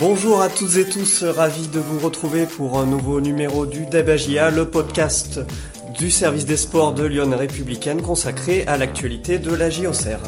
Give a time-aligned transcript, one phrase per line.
[0.00, 4.50] Bonjour à toutes et tous, ravi de vous retrouver pour un nouveau numéro du Debagia,
[4.50, 5.40] le podcast
[5.98, 10.20] du service des sports de Lyon Républicaine consacré à l'actualité de la JOCR.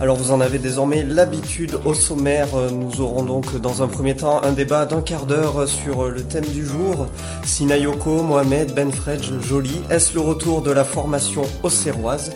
[0.00, 4.40] Alors vous en avez désormais l'habitude au sommaire, nous aurons donc dans un premier temps
[4.44, 7.08] un débat d'un quart d'heure sur le thème du jour,
[7.44, 12.30] Sinayoko, Mohamed, Benfredj, Jolie, est-ce le retour de la formation auxerroise?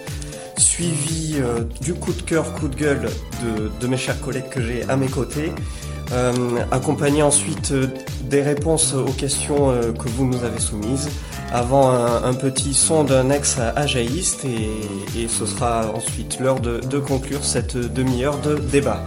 [0.57, 3.09] Suivi euh, du coup de cœur, coup de gueule
[3.45, 5.53] de, de mes chers collègues que j'ai à mes côtés.
[6.13, 7.87] Euh, accompagné ensuite euh,
[8.23, 11.11] des réponses aux questions euh, que vous nous avez soumises,
[11.53, 17.77] avant un, petit son d'un ex-ajaïste et, et, ce sera ensuite l'heure de, conclure cette
[17.77, 19.03] demi-heure de débat.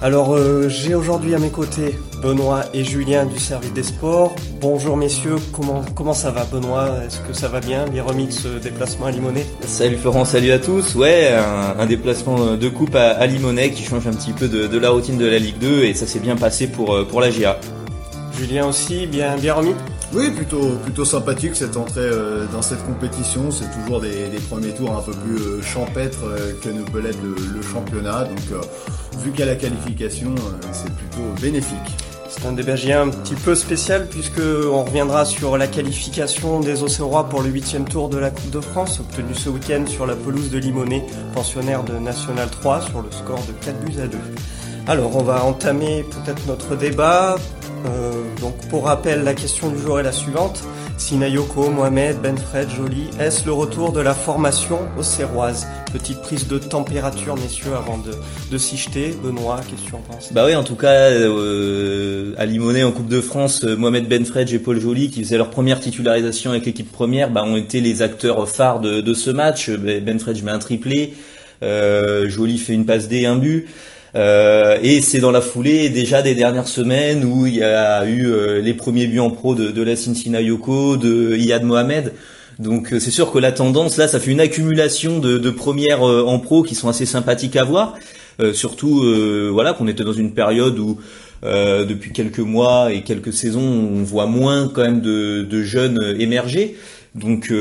[0.00, 4.34] Alors euh, j'ai aujourd'hui à mes côtés Benoît et Julien du service des sports.
[4.60, 6.88] Bonjour messieurs, comment, comment ça va Benoît?
[7.04, 10.52] Est-ce que ça va bien Les remis de ce déplacement à Limonest Salut Florent, salut
[10.52, 10.94] à tous.
[10.94, 14.78] Ouais, un, un déplacement de coupe à, à, qui change un petit peu de, de,
[14.78, 17.30] la routine de la Ligue 2 et ça s'est bien passé pour, euh, pour la
[17.30, 17.58] GA.
[18.38, 19.74] Julien aussi, bien, bien remis?
[20.14, 23.50] Oui, plutôt plutôt sympathique cette entrée euh, dans cette compétition.
[23.50, 27.18] C'est toujours des, premiers tours un peu plus euh, champêtres euh, que ne peut l'être
[27.22, 28.24] le, championnat.
[28.24, 28.64] Donc,
[29.22, 30.34] vu qu'il y a la qualification,
[30.72, 31.76] c'est plutôt bénéfique.
[32.30, 37.28] C'est un débat un petit peu spécial puisque on reviendra sur la qualification des Auxerrois
[37.28, 40.50] pour le huitième tour de la Coupe de France, obtenu ce week-end sur la pelouse
[40.50, 44.18] de Limonest, pensionnaire de National 3, sur le score de 4 buts à 2.
[44.86, 47.36] Alors, on va entamer peut-être notre débat.
[47.86, 50.62] Euh, donc, pour rappel, la question du jour est la suivante.
[50.96, 56.58] Sinayoko, Mohamed, Benfred, Jolie, est-ce le retour de la formation aux Serroises Petite prise de
[56.58, 58.10] température, messieurs, avant de,
[58.50, 59.14] de s'y jeter.
[59.22, 60.32] Benoît, qu'est-ce que tu en penses?
[60.32, 64.58] Bah oui, en tout cas, euh, à Limonest, en Coupe de France, Mohamed Benfred et
[64.58, 68.48] Paul Joly, qui faisaient leur première titularisation avec l'équipe première, bah, ont été les acteurs
[68.48, 69.70] phares de, de ce match.
[69.70, 71.14] Benfred met un triplé,
[71.62, 73.68] euh, Joly fait une passe D, un but.
[74.14, 78.26] Euh, et c'est dans la foulée déjà des dernières semaines où il y a eu
[78.26, 82.12] euh, les premiers buts en pro de, de la Yoko, de Iyad Mohamed.
[82.58, 86.06] Donc euh, c'est sûr que la tendance là, ça fait une accumulation de, de premières
[86.06, 87.94] euh, en pro qui sont assez sympathiques à voir.
[88.40, 89.02] Euh, surtout
[89.52, 90.98] voilà qu'on était dans une période où
[91.42, 96.76] depuis quelques mois et quelques saisons, on voit moins quand même de, de jeunes émerger.
[97.14, 97.52] Donc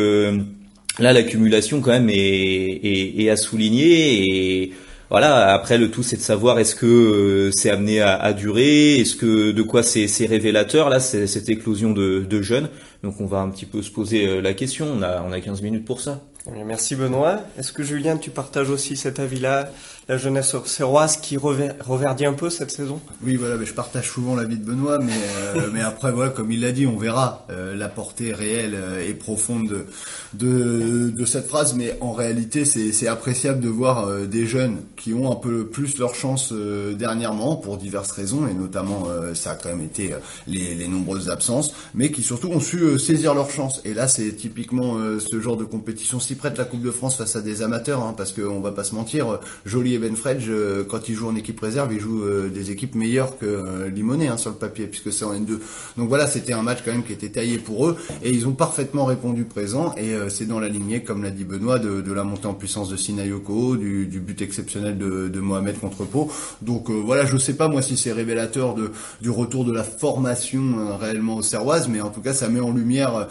[0.99, 4.73] là, l'accumulation quand même est, est, est à souligner et
[5.09, 5.53] voilà.
[5.53, 9.51] Après, le tout, c'est de savoir est-ce que euh, c'est amené à, durer, est-ce que
[9.51, 12.69] de quoi c'est révélateur là, cette éclosion de, jeunes.
[13.03, 14.87] Donc, on va un petit peu se poser euh, la question.
[14.87, 16.21] On a on a 15 minutes pour ça.
[16.65, 17.41] Merci Benoît.
[17.57, 19.69] Est-ce que Julien, tu partages aussi cet avis-là,
[20.09, 23.01] la jeunesse serroise qui reverdit un peu cette saison?
[23.25, 25.11] Oui, voilà, mais je partage souvent l'avis de Benoît, mais
[25.55, 29.05] euh, mais après voilà, comme il l'a dit, on verra euh, la portée réelle euh,
[29.05, 29.85] et profonde
[30.33, 35.35] de, cette phrase, mais en réalité, c'est appréciable de voir des jeunes qui ont un
[35.35, 40.13] peu plus leur chance dernièrement pour diverses raisons, et notamment ça a quand même été
[40.47, 43.81] les, nombreuses absences, mais qui surtout ont su saisir leur chance.
[43.83, 47.35] Et là, c'est typiquement ce genre de compétition si prête la Coupe de France face
[47.35, 51.09] à des amateurs, hein, parce qu'on va pas se mentir, Joly et Benfredge, euh, quand
[51.09, 54.37] ils jouent en équipe réserve, ils jouent euh, des équipes meilleures que euh, Limonet hein,
[54.37, 55.59] sur le papier, puisque c'est en N2.
[55.97, 58.53] Donc voilà, c'était un match quand même qui était taillé pour eux, et ils ont
[58.53, 62.47] parfaitement répondu présent, et c'est dans la lignée, comme l'a dit Benoît, de, la montée
[62.47, 66.31] en puissance de Sinayoko, du, du but exceptionnel de, Mohamed contre Pau.
[66.61, 68.75] Donc voilà, je sais pas moi si c'est révélateur
[69.21, 72.71] du retour de la formation réellement au Serroise, mais en tout cas ça met en
[72.71, 73.27] lumière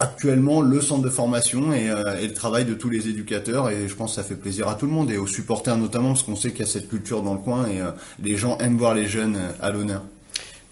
[0.00, 3.88] actuellement le centre de formation et, euh, et, le travail de tous les éducateurs et
[3.88, 6.22] je pense que ça fait plaisir à tout le monde et aux supporters notamment parce
[6.22, 7.90] qu'on sait qu'il y a cette culture dans le coin et euh,
[8.22, 10.02] les gens aiment voir les jeunes euh, à l'honneur.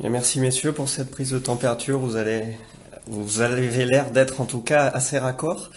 [0.00, 1.98] Merci messieurs pour cette prise de température.
[1.98, 2.44] Vous allez,
[3.06, 5.70] vous avez l'air d'être en tout cas assez raccord.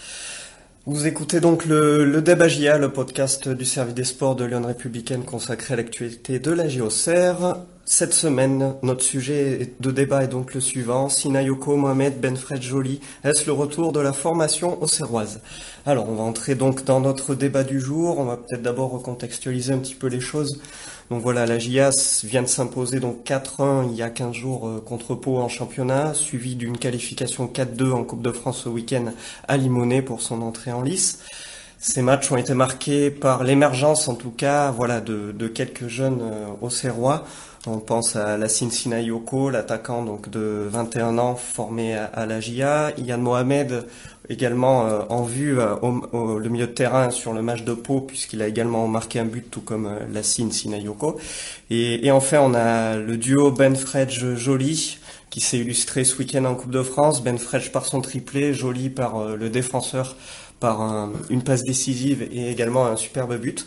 [0.86, 5.24] Vous écoutez donc le, le Débagia, le podcast du service des sports de Lyon Républicaine
[5.24, 7.56] consacré à l'actualité de la JOCR.
[7.92, 11.08] Cette semaine, notre sujet de débat est donc le suivant.
[11.08, 15.40] Sinayoko Mohamed Benfred Joly, est-ce le retour de la formation au Serroise?
[15.84, 18.20] Alors, on va entrer donc dans notre débat du jour.
[18.20, 20.62] On va peut-être d'abord recontextualiser un petit peu les choses.
[21.10, 24.80] Donc voilà, la JAS vient de s'imposer donc 4-1 il y a 15 jours euh,
[24.80, 29.06] contre Pau en championnat, suivi d'une qualification 4-2 en Coupe de France au week-end
[29.48, 31.18] à Limonest pour son entrée en lice.
[31.82, 36.46] Ces matchs ont été marqués par l'émergence, en tout cas, voilà, de, quelques jeunes euh,
[36.60, 37.24] au Serrois.
[37.66, 42.92] On pense à Lassine Sinayoko, l'attaquant donc de 21 ans formé à, la GIA.
[42.96, 43.84] Yann Mohamed
[44.30, 48.00] également euh, en vue euh, au, le milieu de terrain sur le match de Pau
[48.00, 51.20] puisqu'il a également marqué un but tout comme euh, Lassine Sinayoko.
[51.68, 54.98] Et, et, enfin on a le duo Ben Fredge Joly
[55.28, 57.22] qui s'est illustré ce week-end en Coupe de France.
[57.22, 60.16] Ben Fredge par son triplé, Joly par euh, le défenseur
[60.60, 63.66] par un, une passe décisive et également un superbe but.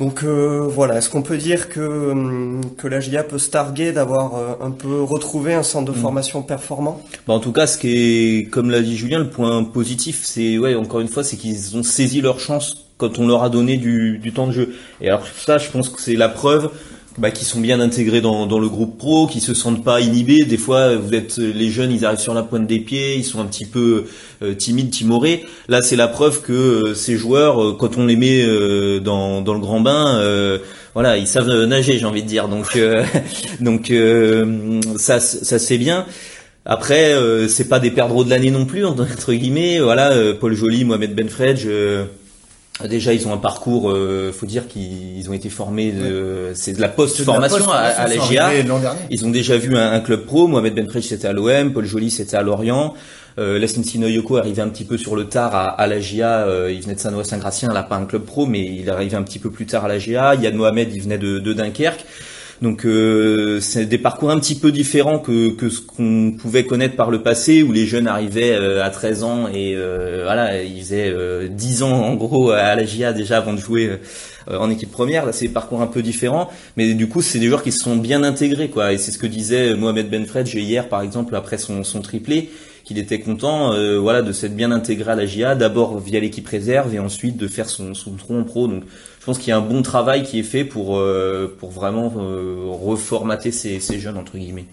[0.00, 3.92] Donc euh, voilà, est-ce qu'on peut dire que, hum, que la GIA peut se targuer
[3.92, 6.00] d'avoir euh, un peu retrouvé un centre de mm.
[6.00, 7.02] formation performant?
[7.26, 10.56] Bah En tout cas, ce qui est, comme l'a dit Julien, le point positif, c'est,
[10.56, 13.76] ouais, encore une fois, c'est qu'ils ont saisi leur chance quand on leur a donné
[13.76, 14.74] du, du temps de jeu.
[15.00, 16.70] Et alors ça, je pense que c'est la preuve
[17.18, 20.44] bah, qui sont bien intégrés dans, dans, le groupe pro, qui se sentent pas inhibés.
[20.44, 23.40] Des fois, vous êtes les jeunes, ils arrivent sur la pointe des pieds, ils sont
[23.40, 24.04] un petit peu
[24.42, 25.44] euh, timides, timorés.
[25.68, 29.40] Là, c'est la preuve que euh, ces joueurs, euh, quand on les met euh, dans,
[29.40, 30.20] dans le grand bain,
[30.94, 32.48] voilà, ils savent nager, j'ai envie de dire.
[32.48, 32.78] Donc,
[33.60, 33.92] donc
[34.96, 36.06] ça, ça se bien.
[36.64, 37.14] Après,
[37.48, 39.78] c'est pas des perdreaux de l'année non plus entre guillemets.
[39.78, 41.66] Voilà, Paul Joly, Mohamed Benfredj.
[42.84, 43.90] Déjà, ils ont un parcours.
[43.90, 45.90] Euh, faut dire qu'ils ont été formés.
[45.90, 48.50] De, C'est de la post-formation à, à, la GIA.
[49.10, 50.46] Ils ont déjà vu un, club pro.
[50.46, 52.94] Mohamed Benfredj c'était à l'OM, Paul Joly c'était à Lorient.
[53.38, 56.46] Euh, Sinoyoko arrivait un petit peu sur le tard à, à la GIA.
[56.46, 57.72] Euh, il venait de Saint-Noël-Saint-Gratien.
[57.72, 59.98] Là, pas un club pro, mais il arrivait un petit peu plus tard à la
[59.98, 60.34] GIA.
[60.36, 62.04] Yann Mohamed, il venait de, de Dunkerque.
[62.60, 66.96] Donc euh, c'est des parcours un petit peu différents que, que ce qu'on pouvait connaître
[66.96, 70.80] par le passé où les jeunes arrivaient euh, à 13 ans et euh, voilà, ils
[70.80, 71.14] faisaient
[71.48, 73.98] 10 ans en gros à la GIA déjà avant de jouer
[74.48, 75.24] en équipe première.
[75.24, 77.84] Là, c'est des parcours un peu différents, mais du coup, c'est des joueurs qui se
[77.84, 78.92] sont bien intégrés quoi.
[78.92, 82.50] Et c'est ce que disait Mohamed Benfred hier par exemple après son, son triplé
[82.84, 86.94] qu'il était content voilà de s'être bien intégré à la GIA d'abord via l'équipe réserve
[86.94, 88.84] et ensuite de faire son, son tronc pro donc
[89.28, 92.64] pense qu'il y a un bon travail qui est fait pour, euh, pour vraiment euh,
[92.70, 94.64] reformater ces, ces jeunes, entre guillemets.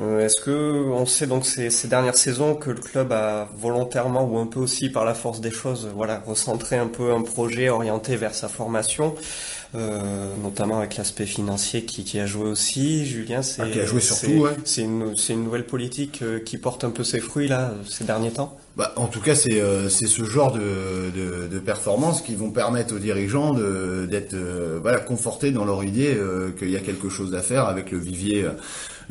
[0.00, 4.24] Euh, est-ce que on sait donc ces, ces, dernières saisons que le club a volontairement
[4.24, 7.68] ou un peu aussi par la force des choses, voilà, recentré un peu un projet
[7.68, 9.14] orienté vers sa formation,
[9.74, 13.06] euh, notamment avec l'aspect financier qui, qui, a joué aussi.
[13.06, 14.56] Julien, c'est ah, qui a joué surtout, ouais.
[14.64, 18.58] c'est une, une nouvelle politique qui porte un peu ses fruits là ces derniers temps.
[18.76, 22.94] Bah, en tout cas, c'est euh, ce genre de, de, de performances qui vont permettre
[22.94, 27.34] aux dirigeants d'être euh, voilà, confortés dans leur idée euh, qu'il y a quelque chose
[27.34, 28.46] à faire avec le vivier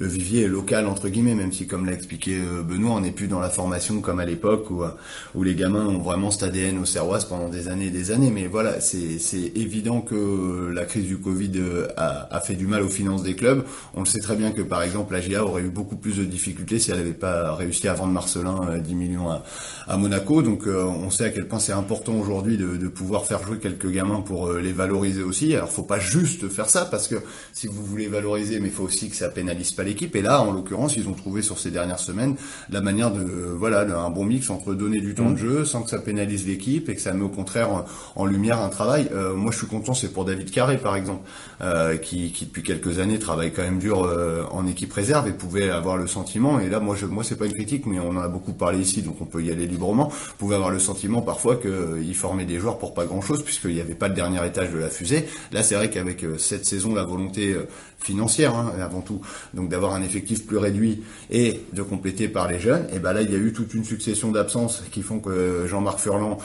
[0.01, 3.11] le vivier est local entre guillemets, même si comme l'a expliqué euh, Benoît, on n'est
[3.11, 4.89] plus dans la formation comme à l'époque où, euh,
[5.35, 8.31] où les gamins ont vraiment cet ADN au Serroise pendant des années et des années.
[8.31, 12.81] Mais voilà, c'est évident que la crise du Covid euh, a, a, fait du mal
[12.81, 13.63] aux finances des clubs.
[13.93, 16.23] On le sait très bien que par exemple la GIA aurait eu beaucoup plus de
[16.23, 19.43] difficultés si elle n'avait pas réussi à vendre Marcelin 10 millions à,
[19.87, 20.41] à Monaco.
[20.41, 23.91] Donc on sait à quel point c'est important aujourd'hui de, de, pouvoir faire jouer quelques
[23.91, 25.55] gamins pour les valoriser aussi.
[25.55, 27.15] Alors faut pas juste faire ça parce que
[27.53, 30.15] si vous voulez valoriser, mais il faut aussi que ça pénalise pas l'équipe.
[30.15, 32.35] Et là, en l'occurrence, ils ont trouvé sur ces dernières semaines
[32.69, 35.37] la manière de, voilà, un bon mix entre donner du temps de mmh.
[35.37, 37.85] jeu sans que ça pénalise l'équipe et que ça met au contraire
[38.15, 39.09] en, lumière un travail.
[39.13, 41.27] Euh, moi, je suis content, c'est pour David Carré, par exemple,
[41.61, 45.33] euh, qui, qui, depuis quelques années travaille quand même dur euh, en équipe réserve et
[45.33, 46.59] pouvait avoir le sentiment.
[46.59, 48.79] Et là, moi, je, moi, c'est pas une critique, mais on en a beaucoup parlé
[48.79, 50.11] ici, donc on peut y aller librement.
[50.37, 53.81] Pouvait avoir le sentiment parfois qu'il formait des joueurs pour pas grand chose puisqu'il n'y
[53.81, 55.27] avait pas le dernier étage de la fusée.
[55.51, 57.55] Là, c'est vrai qu'avec cette saison, la volonté
[58.01, 59.21] financière hein, avant tout,
[59.53, 63.21] donc d'avoir un effectif plus réduit et de compléter par les jeunes, et ben là
[63.21, 66.37] il y a eu toute une succession d'absences qui font que Jean-Marc Furlan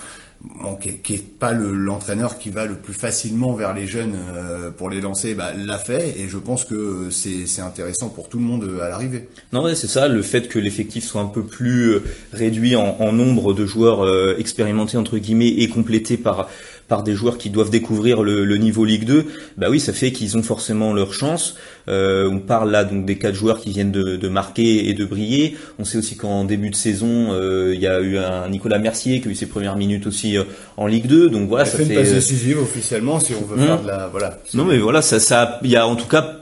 [0.80, 5.00] qui, n'est pas l'entraîneur qui va le plus facilement vers les jeunes euh, pour les
[5.00, 8.88] lancer, bah, l'a fait et je pense que c'est intéressant pour tout le monde à
[8.88, 9.28] l'arrivée.
[9.52, 13.12] Non, ouais, c'est ça, le fait que l'effectif soit un peu plus euh, réduit en,
[13.12, 16.48] nombre de joueurs euh, expérimentés entre guillemets et complété par
[16.88, 20.12] par des joueurs qui doivent découvrir le, le niveau Ligue 2, bah oui, ça fait
[20.12, 21.56] qu'ils ont forcément leur chance.
[21.88, 25.04] Euh, on parle là donc des quatre joueurs qui viennent de, de, marquer et de
[25.04, 25.56] briller.
[25.78, 29.20] On sait aussi qu'en début de saison, euh, il y a eu un Nicolas Mercier
[29.20, 30.44] qui a eu ses premières minutes aussi euh,
[30.76, 31.28] en Ligue 2.
[31.28, 34.38] Donc voilà, ça fait une passe décisive officiellement si on veut faire de la voilà.
[34.54, 36.38] Non mais voilà, ça ça il y a en tout cas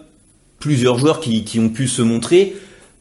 [0.59, 2.55] plusieurs joueurs qui, qui ont pu se montrer.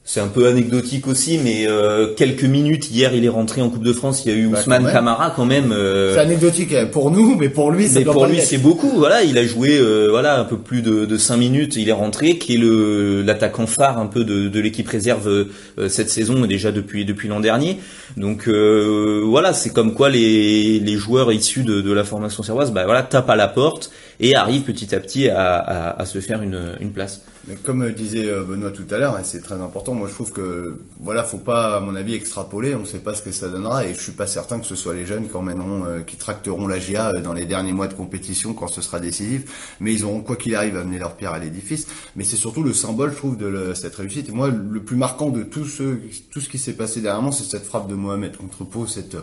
[0.05, 3.85] C'est un peu anecdotique aussi, mais euh, quelques minutes hier, il est rentré en Coupe
[3.85, 4.25] de France.
[4.25, 5.71] Il y a eu bah, Ousmane Camara quand même.
[5.71, 8.03] Euh, c'est anecdotique hein, pour nous, mais pour lui, c'est.
[8.03, 8.91] pour lui, c'est beaucoup.
[8.97, 11.77] Voilà, il a joué euh, voilà un peu plus de, de 5 minutes.
[11.77, 15.47] Il est rentré, qui est le l'attaquant phare un peu de, de l'équipe réserve
[15.87, 17.79] cette saison et déjà depuis depuis l'an dernier.
[18.17, 22.83] Donc voilà, c'est comme quoi les les joueurs issus de, de la formation servoise, bah
[22.83, 23.89] voilà, tapent à la porte
[24.19, 27.21] et arrivent petit à petit à, à, à se faire une une place.
[27.45, 30.79] Mais comme disait Benoît tout à l'heure, et c'est très important, moi je trouve que
[31.01, 32.73] voilà, faut pas, à mon avis, extrapoler.
[32.73, 34.75] On ne sait pas ce que ça donnera, et je suis pas certain que ce
[34.75, 37.87] soit les jeunes qui emmèneront, euh, qui tracteront la GIA euh, dans les derniers mois
[37.87, 39.75] de compétition quand ce sera décisif.
[39.81, 41.87] Mais ils auront quoi qu'il arrive amené leur pierre à l'édifice.
[42.15, 44.29] Mais c'est surtout le symbole, je trouve, de cette réussite.
[44.29, 45.97] Et moi, le plus marquant de tout ce,
[46.31, 49.17] tout ce qui s'est passé dernièrement, c'est cette frappe de Mohamed contre Pau, cette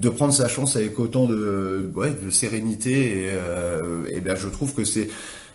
[0.00, 1.90] de prendre sa chance avec autant de,
[2.30, 5.08] sérénité et, euh, et bien je trouve que c'est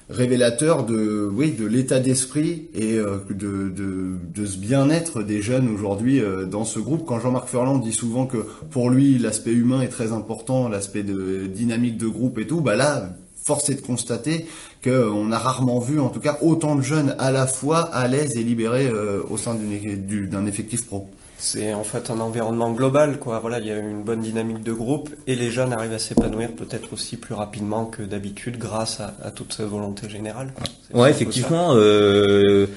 [0.07, 5.67] révélateur de oui de l'état d'esprit et euh, de, de, de ce bien-être des jeunes
[5.67, 7.05] aujourd'hui euh, dans ce groupe.
[7.07, 11.47] Quand Jean-Marc Furlan dit souvent que pour lui l'aspect humain est très important, l'aspect de
[11.47, 13.09] dynamique de groupe et tout, bah là
[13.43, 14.45] force est de constater
[14.83, 18.37] qu'on a rarement vu en tout cas autant de jeunes à la fois à l'aise
[18.37, 18.91] et libérés
[19.29, 21.09] au sein d'un effectif pro.
[21.37, 23.39] C'est en fait un environnement global, quoi.
[23.39, 26.51] Voilà, il y a une bonne dynamique de groupe et les jeunes arrivent à s'épanouir
[26.51, 30.53] peut-être aussi plus rapidement que d'habitude grâce à, toute cette volonté générale.
[30.93, 31.73] Ouais, effectivement.
[31.75, 32.67] Euh,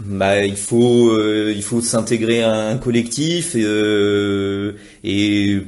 [0.00, 4.72] bah, il faut euh, il faut s'intégrer à un collectif et, euh,
[5.04, 5.60] et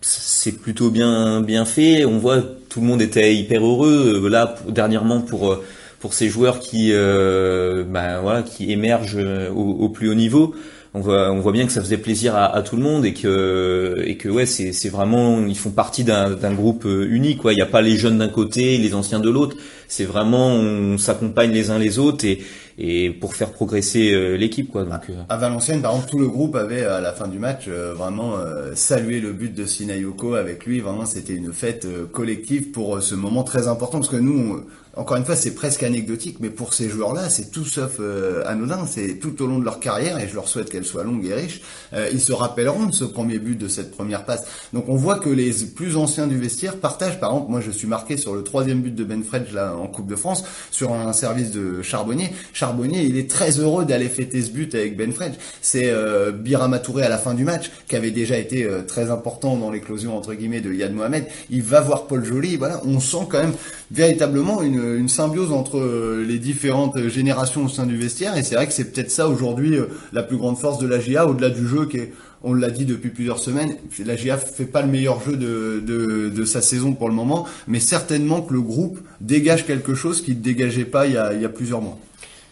[0.00, 2.04] c'est plutôt bien bien fait.
[2.04, 5.60] On voit tout le monde était hyper heureux là dernièrement pour
[5.98, 9.18] pour ces joueurs qui bah, voilà qui émergent
[9.54, 10.54] au, au plus haut niveau
[10.96, 14.00] on voit, on voit bien que ça faisait plaisir à, tout le monde et que,
[14.04, 17.38] et que ouais, c'est, vraiment, ils font partie d'un, groupe euh, unique.
[17.38, 17.52] Quoi.
[17.52, 19.56] Il n'y a pas les jeunes d'un côté, les anciens de l'autre.
[19.88, 22.38] C'est vraiment, on s'accompagne les uns les autres et,
[22.78, 24.70] et pour faire progresser euh, l'équipe.
[24.70, 24.84] Quoi.
[24.84, 25.14] Donc, euh.
[25.28, 28.36] À Valenciennes, par exemple, tout le groupe avait à la fin du match vraiment
[28.74, 30.78] salué le but de Sinayoko avec lui.
[30.78, 34.64] Vraiment, c'était une fête collective pour ce moment très important parce que nous,
[34.96, 38.86] encore une fois, c'est presque anecdotique, mais pour ces joueurs-là, c'est tout sauf euh, anodin.
[38.86, 41.34] C'est tout au long de leur carrière, et je leur souhaite qu'elle soit longue et
[41.34, 44.44] riche, euh, ils se rappelleront de ce premier but, de cette première passe.
[44.72, 47.18] Donc on voit que les plus anciens du vestiaire partagent.
[47.18, 49.86] Par exemple, moi je suis marqué sur le troisième but de Ben Fredge là en
[49.86, 52.30] Coupe de France, sur un service de Charbonnier.
[52.52, 55.34] Charbonnier, il est très heureux d'aller fêter ce but avec Ben Fredge.
[55.60, 59.56] C'est euh, Birama à la fin du match, qui avait déjà été euh, très important
[59.56, 61.26] dans l'éclosion entre guillemets de Yad Mohamed.
[61.50, 62.56] Il va voir Paul Joly.
[62.56, 63.54] Voilà, on sent quand même
[63.90, 68.36] véritablement une une, symbiose entre euh, les différentes générations au sein du vestiaire.
[68.36, 71.00] Et c'est vrai que c'est peut-être ça aujourd'hui euh, la plus grande force de la
[71.00, 72.12] GIA, au-delà du jeu qui est
[72.46, 73.74] on l'a dit depuis plusieurs semaines,
[74.04, 77.80] la GIA fait pas le meilleur jeu de, de, sa saison pour le moment, mais
[77.80, 81.40] certainement que le groupe dégage quelque chose qu'il ne dégageait pas il y, a, il
[81.40, 81.98] y a plusieurs mois.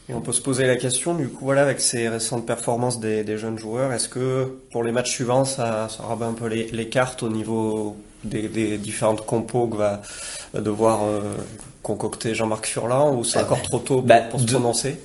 [0.08, 3.36] Et on peut se poser la question, du coup, voilà, avec ces récentes performances des,
[3.36, 7.22] jeunes joueurs, est-ce que pour les matchs suivants, ça, ça rabat un peu les cartes
[7.22, 10.02] au niveau des, des différentes compos que va
[10.54, 11.20] devoir euh,
[11.82, 14.96] concocter Jean-Marc Furlan ou c'est encore trop tôt pour, bah, se prononcer?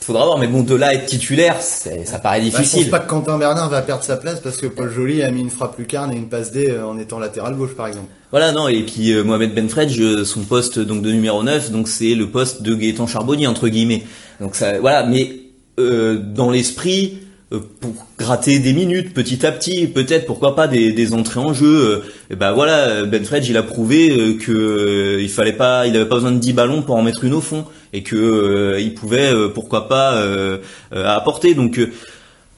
[0.00, 2.62] Faudra voir, mais bon, de là à être titulaire, ça paraît difficile.
[2.62, 5.22] Bah, je pense pas que Quentin Bernard va perdre sa place parce que Paul Joly
[5.22, 7.86] a mis une frappe lucarne et une passe D euh, en étant latéral gauche, par
[7.86, 8.08] exemple.
[8.30, 11.86] Voilà, non, et puis euh, Mohamed Benfredj, euh, son poste donc de numéro 9, donc
[11.86, 14.02] c'est le poste de Gaëtan Charbonnier entre guillemets.
[14.40, 15.42] Donc ça, voilà, mais
[15.78, 17.21] euh, dans l'esprit, euh,
[17.80, 22.02] pour gratter des minutes petit à petit, peut-être pourquoi pas des, des entrées en jeu.
[22.30, 26.08] et ben voilà, Ben Fredge il a prouvé euh, que il fallait pas, il avait
[26.08, 29.32] pas besoin de 10 ballons pour en mettre une au fond et que il pouvait
[29.54, 30.24] pourquoi pas
[30.92, 31.54] apporter.
[31.54, 31.78] Donc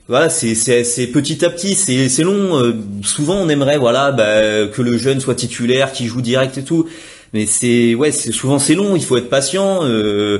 [0.06, 2.74] voilà, c'est c'est petit à petit, c'est c'est long.
[3.02, 6.86] souvent on aimerait voilà bah, que le jeune soit titulaire, qui joue direct et tout,
[7.34, 8.94] mais c'est ouais, c'est souvent c'est long.
[8.96, 9.80] Il faut être patient.
[9.82, 10.38] Euh,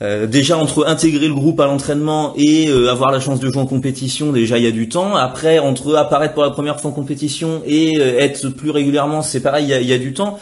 [0.00, 3.60] euh, déjà entre intégrer le groupe à l'entraînement et euh, avoir la chance de jouer
[3.60, 5.16] en compétition, déjà il y a du temps.
[5.16, 9.40] Après entre apparaître pour la première fois en compétition et euh, être plus régulièrement, c'est
[9.40, 10.38] pareil, il y a, y a, du temps.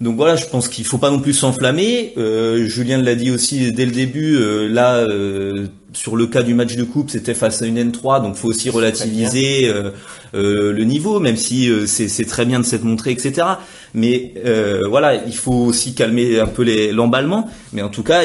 [0.00, 2.14] Donc voilà, je pense qu'il faut pas non plus s'enflammer.
[2.66, 4.38] Julien l'a dit aussi dès le début.
[4.68, 5.06] là,
[5.94, 8.68] sur le cas du match de coupe, c'était face à une N3, donc faut aussi
[8.68, 9.72] relativiser
[10.34, 13.46] le niveau, même si c'est très bien de s'être montré, etc.
[13.96, 14.34] Mais
[14.88, 17.50] voilà, il faut aussi calmer un peu l'emballement.
[17.72, 18.22] Mais en tout cas,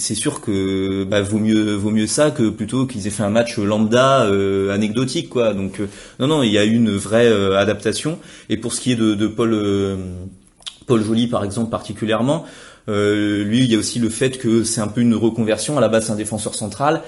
[0.00, 3.30] c'est sûr que bah, vaut mieux vaut mieux ça que plutôt qu'ils aient fait un
[3.30, 5.52] match lambda euh, anecdotique quoi.
[5.52, 5.86] Donc euh,
[6.18, 8.18] non non, il y a une vraie euh, adaptation.
[8.48, 9.54] Et pour ce qui est de, de Paul
[10.86, 12.46] Paul Joly par exemple particulièrement,
[12.88, 15.76] lui il y a aussi le fait que c'est un peu une reconversion.
[15.76, 17.02] À la base c'est un défenseur central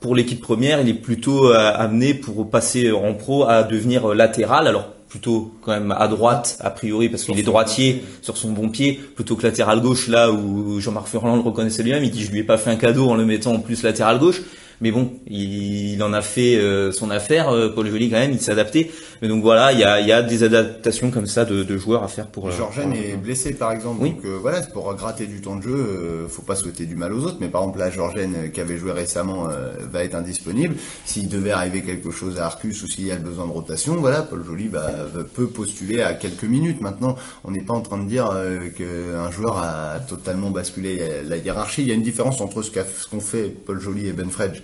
[0.00, 4.66] pour l'équipe première, il est plutôt amené pour passer en pro à devenir latéral.
[4.66, 8.70] Alors plutôt quand même à droite a priori parce qu'il est droitier sur son bon
[8.70, 12.04] pied plutôt que latéral gauche là où Jean-Marc Furlan le reconnaissait lui-même.
[12.04, 14.18] Il dit je lui ai pas fait un cadeau en le mettant en plus latéral
[14.18, 14.40] gauche
[14.80, 18.40] mais bon, il, en a fait euh, son affaire, euh, Paul Joly quand même, il
[18.40, 18.90] s'est adapté.
[19.20, 22.02] Mais donc voilà, il y a, y a des adaptations comme ça de, de joueurs
[22.02, 22.48] à faire pour.
[22.48, 26.42] Euh, Georgène est blessé par exemple, donc voilà, pour gratter du temps de jeu, faut
[26.42, 27.36] pas souhaiter du mal aux autres.
[27.40, 29.48] Mais par exemple là, Georgène qui avait joué récemment
[29.92, 30.76] va être indisponible.
[31.04, 34.22] S'il devait arriver quelque chose à Arcus ou s'il y a besoin de rotation, voilà,
[34.22, 34.90] Paul Joly bah,
[35.34, 36.80] peut postuler à quelques minutes.
[36.80, 38.34] Maintenant, on n'est pas en train de dire
[38.76, 41.82] qu'un joueur a totalement basculé la hiérarchie.
[41.82, 44.62] Il y a une différence entre ce qu'ont fait Paul Joly et Ben Fredge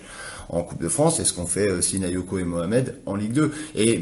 [0.49, 3.51] en Coupe de France et ce qu'ont fait euh, Sinayoko et Mohamed en Ligue 2.
[3.75, 4.01] Et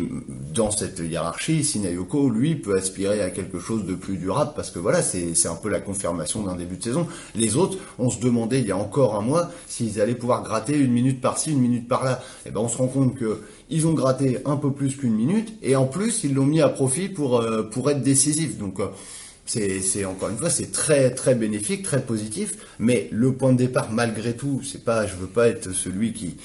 [0.54, 4.80] dans cette hiérarchie, Sinayoko, lui, peut aspirer à quelque chose de plus durable parce que
[4.80, 7.08] voilà, c'est un peu la confirmation d'un début de saison.
[7.36, 10.78] Les autres, on se demandait il y a encore un mois s'ils allaient pouvoir gratter
[10.78, 12.22] une minute par-ci, une minute par-là.
[12.46, 15.16] Et eh ben on se rend compte que ils ont gratté un peu plus qu'une
[15.16, 18.58] minute et en plus ils l'ont mis à profit pour euh, pour être décisifs.
[18.58, 18.88] Donc euh,
[19.46, 22.54] C'est, encore une fois, c'est très très bénéfique, très positif.
[22.80, 26.36] Mais le point de départ, malgré tout, c'est pas, je veux pas être celui qui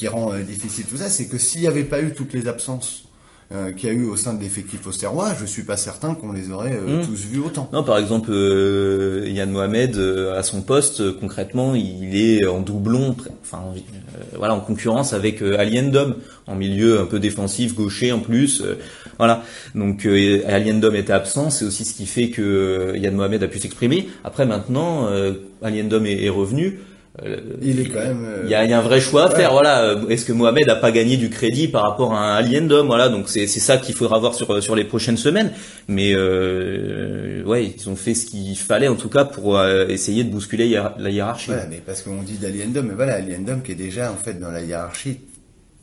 [0.00, 2.48] qui rend euh, difficile tout ça, c'est que s'il n'y avait pas eu toutes les
[2.48, 3.04] absences
[3.52, 6.32] euh, qu'il y a eu au sein de l'effectif auxerrois, je suis pas certain qu'on
[6.32, 7.06] les aurait euh, Mm.
[7.06, 7.68] tous vus autant.
[7.72, 12.60] Non, par exemple, euh, Yann Mohamed euh, à son poste, euh, concrètement, il est en
[12.60, 16.14] doublon, enfin, euh, voilà, en concurrence avec euh, Ali Ndom,
[16.46, 18.76] en milieu un peu défensif, gaucher en plus, euh,
[19.18, 19.42] voilà.
[19.74, 23.48] Donc euh, Ali Ndom était absent, c'est aussi ce qui fait que Yann Mohamed a
[23.48, 24.08] pu s'exprimer.
[24.22, 26.78] Après, maintenant, euh, Ali Ndom est, est revenu.
[27.24, 28.24] Euh, Il est quand même.
[28.24, 29.36] euh, il y a, il y a un vrai choix à Ouais.
[29.36, 29.52] faire.
[29.52, 33.08] Voilà, est-ce que Mohamed a pas gagné du crédit par rapport à un Aliendom Voilà,
[33.08, 35.52] donc c'est c'est ça qu'il faudra voir sur sur les prochaines semaines.
[35.88, 40.24] Mais euh, ouais, ils ont fait ce qu'il fallait en tout cas pour euh, essayer
[40.24, 41.48] de bousculer hiér- la hiérarchie.
[41.48, 44.50] Voilà, mais parce qu'on dit d'Aliendom, mais voilà, Aliendom qui est déjà en fait dans
[44.50, 45.18] la hiérarchie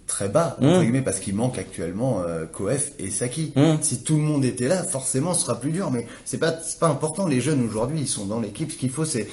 [0.07, 0.83] très bas, entre Mm.
[0.83, 3.51] guillemets, parce qu'il manque actuellement euh, Koef et Saki.
[3.57, 3.73] Mm.
[3.81, 5.91] Si tout le monde était là, forcément, ce sera plus dur.
[5.91, 7.27] Mais c'est pas, c'est pas important.
[7.27, 8.71] Les jeunes aujourd'hui, ils sont dans l'équipe.
[8.71, 9.27] Ce qu'il faut, c'est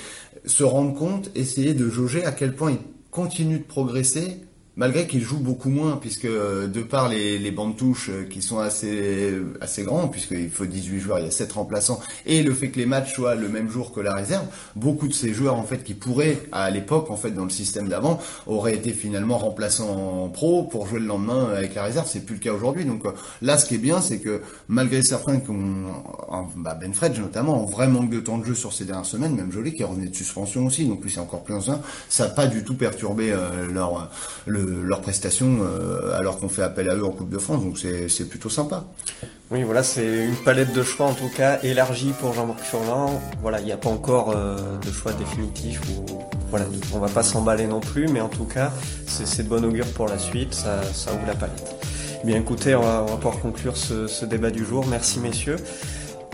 [0.45, 4.41] se rendre compte, essayer de jauger à quel point ils continuent de progresser.
[4.77, 8.43] Malgré qu'ils jouent beaucoup moins, puisque euh, de par les, les bandes touches euh, qui
[8.43, 12.53] sont assez assez grands, puisqu'il faut 18 joueurs, il y a 7 remplaçants, et le
[12.53, 15.55] fait que les matchs soient le même jour que la réserve, beaucoup de ces joueurs
[15.55, 19.39] en fait qui pourraient à l'époque en fait dans le système d'avant auraient été finalement
[19.39, 22.09] remplaçants en pro pour jouer le lendemain avec la réserve.
[22.11, 22.85] C'est plus le cas aujourd'hui.
[22.85, 23.13] Donc euh,
[23.43, 27.63] là, ce qui est bien, c'est que malgré certains qui en- bah, Ben Fredge notamment
[27.63, 29.87] ont vrai manque de temps de jeu sur ces dernières semaines, même Jolie qui est
[29.87, 31.81] revenu de suspension aussi, donc lui c'est encore plus un.
[32.09, 34.11] Ça n'a pas du tout perturbé euh, leur
[34.47, 37.63] le, leur prestation euh, alors qu'on fait appel à eux en Coupe de France.
[37.63, 38.85] Donc c'est plutôt sympa.
[39.51, 43.21] Oui, voilà, c'est une palette de choix en tout cas élargie pour Jean-Marc Furlan.
[43.43, 46.19] Voilà, il n'y a pas encore euh, de choix définitif ou
[46.51, 48.73] voilà, on va pas s'emballer non plus, mais en tout cas,
[49.07, 51.75] c'est de bon augure pour la suite, ça, ça ouvre la palette.
[52.25, 54.87] Bien écoutez, on va, on va pouvoir conclure ce, ce débat du jour.
[54.87, 55.57] Merci messieurs.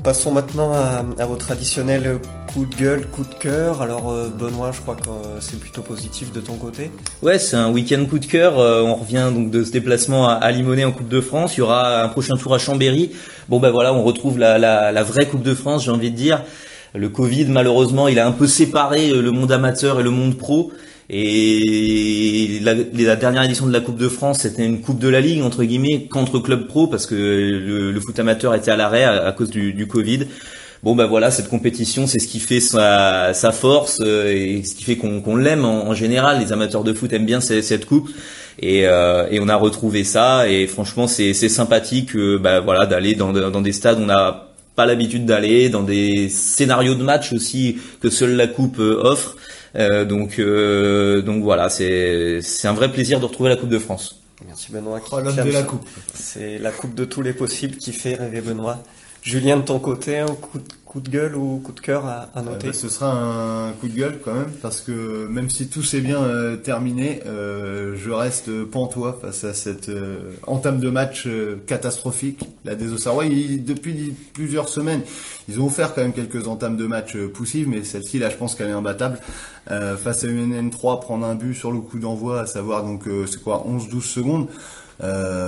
[0.03, 2.19] Passons maintenant à, vos traditionnels
[2.53, 3.83] coup de gueule, coup de cœur.
[3.83, 6.91] Alors euh, Benoît, je crois que euh, c'est plutôt positif de ton côté.
[7.23, 8.59] Ouais, c'est un week-end coup de cœur.
[8.59, 11.57] Euh, on revient donc de ce déplacement à, à en Coupe de France.
[11.57, 13.13] Il y aura un prochain tour à Chambéry.
[13.51, 16.45] Bon ben voilà, on retrouve la, la, vraie Coupe de France, j'ai envie de dire.
[16.95, 20.73] Le Covid, malheureusement, il a un peu séparé le monde amateur et le monde pro.
[21.13, 25.43] Et la, dernière édition de la Coupe de France, c'était une Coupe de la Ligue
[25.43, 29.51] entre guillemets contre club pro parce que le, foot amateur était à l'arrêt à, cause
[29.51, 30.27] du, Covid.
[30.85, 34.85] Bon ben voilà, cette compétition, c'est ce qui fait sa, force euh, et ce qui
[34.85, 36.39] fait qu'on l'aime en, général.
[36.39, 38.09] Les amateurs de foot aiment bien cette, coupe
[38.61, 43.17] et, euh, et on a retrouvé ça et franchement c'est sympathique euh, bah, voilà d'aller
[43.17, 47.33] dans, dans des stades où on n'a pas l'habitude d'aller, dans des scénarios de match
[47.33, 49.37] aussi que seule la coupe offre.
[49.77, 53.79] Euh, donc euh, donc voilà, c'est c'est un vrai plaisir de retrouver la Coupe de
[53.79, 54.21] France.
[54.47, 55.01] Merci Benoît.
[55.13, 55.87] Oh, l'homme qui de la coupe.
[56.15, 58.83] C'est la coupe de tous les possibles qui fait rêver Benoît.
[59.23, 60.59] Julien, de ton côté, un coup
[61.01, 64.19] de, gueule ou coup de cœur à, noter bah, ce sera un coup de gueule
[64.25, 69.19] quand même parce que même si tout s'est bien euh, terminé, euh, je reste pantois
[69.21, 71.29] face à cette euh, entame de match
[71.67, 72.41] catastrophique.
[72.65, 75.03] La ils- depuis plusieurs semaines,
[75.49, 78.55] ils ont offert quand même quelques entames de match poussives, mais celle-ci là, je pense
[78.55, 79.19] qu'elle est imbattable.
[79.69, 83.41] Face à UNN 3, prendre un but sur le coup d'envoi, à savoir donc c'est
[83.41, 84.49] quoi 11-12 secondes.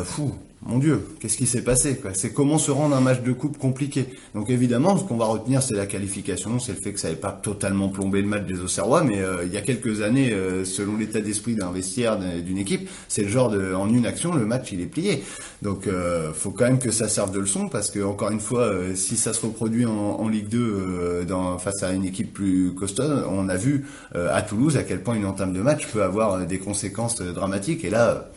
[0.04, 0.32] Fou,
[0.64, 4.06] mon Dieu, qu'est-ce qui s'est passé C'est comment se rendre un match de coupe compliqué?
[4.34, 7.18] Donc évidemment, ce qu'on va retenir, c'est la qualification, c'est le fait que ça n'avait
[7.20, 10.64] pas totalement plombé le match des Auxerrois, mais euh, il y a quelques années, euh,
[10.64, 14.32] selon l'état d'esprit d'un vestiaire d'un- d'une équipe, c'est le genre de, en une action,
[14.34, 15.24] le match il est plié.
[15.62, 18.62] Donc euh, faut quand même que ça serve de leçon, parce que encore une fois,
[18.62, 22.32] euh, si ça se reproduit en, en Ligue 2 euh, dans, face à une équipe
[22.32, 25.88] plus costaud, on a vu euh, à Toulouse à quel point une entame de match
[25.88, 28.28] peut avoir des conséquences dramatiques, et là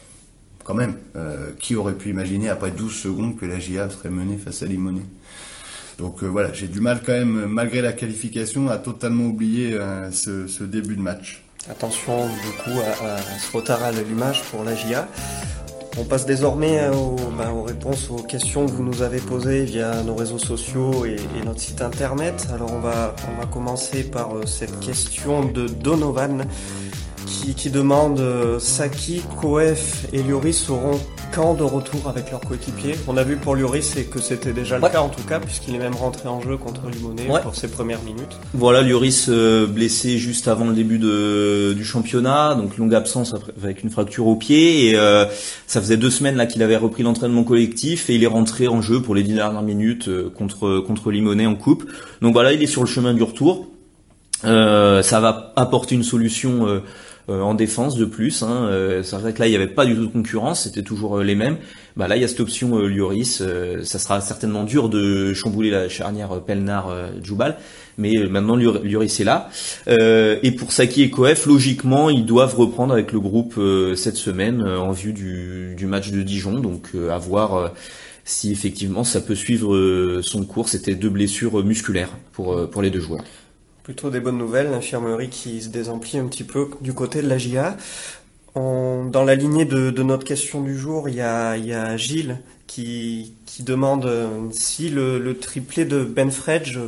[0.65, 4.37] quand même, euh, qui aurait pu imaginer après 12 secondes que la GIA serait menée
[4.37, 5.05] face à Limonet
[5.99, 10.11] Donc euh, voilà, j'ai du mal quand même, malgré la qualification, à totalement oublier euh,
[10.11, 11.43] ce, début de match.
[11.69, 15.07] Attention du coup à, ce retard à l'allumage pour la GIA.
[15.97, 20.15] On passe désormais euh, aux, réponses aux questions que vous nous avez posées via nos
[20.15, 22.47] réseaux sociaux et, et notre site internet.
[22.51, 26.45] Alors on va, on va commencer par cette question de Donovan
[27.25, 30.99] qui, qui demande euh, Saki, Koef et Lloris seront
[31.33, 34.77] quand de retour avec leurs coéquipiers On a vu pour Lloris et que c'était déjà
[34.77, 34.91] le Ouais.
[34.91, 37.41] cas en tout cas puisqu'il est même rentré en jeu contre Limonest Ouais.
[37.41, 38.37] pour ses premières minutes.
[38.53, 43.83] Voilà, Lloris euh, blessé juste avant le début de, du championnat, donc longue absence avec
[43.83, 44.89] une fracture au pied.
[44.89, 45.25] Et euh,
[45.67, 48.81] ça faisait deux semaines là qu'il avait repris l'entraînement collectif et il est rentré en
[48.81, 51.83] jeu pour les dix dernières minutes euh, contre contre Limonest en coupe.
[52.21, 53.67] Donc voilà, il est sur le chemin du retour.
[54.43, 56.79] Euh, ça va apporter une solution euh,
[57.27, 58.43] en défense de plus.
[58.43, 58.69] Hein.
[59.03, 61.35] c'est vrai que là il n'y avait pas du tout de concurrence, c'était toujours les
[61.35, 61.57] mêmes.
[61.97, 63.41] Bah là il y a cette option Lloris,
[63.83, 67.57] ça sera certainement dur de chambouler la charnière Pelnar-Djoubal,
[67.97, 69.49] mais maintenant Lloris est là.
[69.87, 73.59] et pour Saki et Koef, logiquement ils doivent reprendre avec le groupe
[73.95, 77.71] cette semaine en vue du, match de Dijon, donc à voir
[78.25, 80.67] si effectivement ça peut suivre euh, son cours.
[80.67, 82.09] C'était deux blessures musculaires
[82.39, 83.23] euh, pour les deux joueurs.
[83.85, 87.37] Plutôt des bonnes nouvelles, l'infirmerie qui se désemplit un petit peu du côté de la
[87.37, 87.77] GIA.
[88.55, 94.27] dans la lignée de, notre question du jour, il y a, Gilles qui, demande euh,
[94.49, 96.79] si le, le triplé de Ben Fredge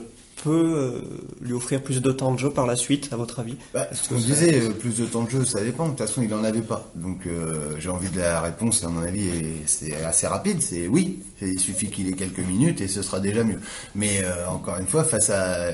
[0.43, 1.01] peut euh,
[1.41, 4.07] lui offrir plus de temps de jeu par la suite, à votre avis bah, Ce
[4.07, 5.85] qu'on disait, euh, plus de temps de jeu, ça dépend.
[5.85, 6.89] De toute façon, il n'en avait pas.
[6.95, 9.29] Donc, euh, j'ai envie de la réponse, à mon avis,
[9.65, 10.61] c'est assez rapide.
[10.61, 11.19] C'est oui.
[11.41, 13.59] Il suffit qu'il ait quelques minutes et ce sera déjà mieux.
[13.95, 15.71] Mais encore une fois, face à,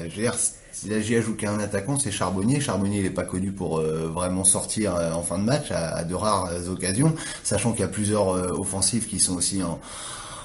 [0.71, 2.59] si la GIA joue qu'un attaquant, c'est Charbonnier.
[2.59, 6.13] Charbonnier, il n'est pas connu pour vraiment sortir en fin de match à, à de
[6.13, 8.27] rares occasions, sachant qu'il y a plusieurs
[8.59, 9.79] offensives qui sont aussi en